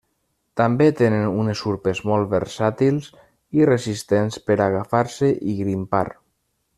[0.59, 3.11] També tenen unes urpes molt versàtils
[3.61, 6.05] i resistents per agafar-se i grimpar.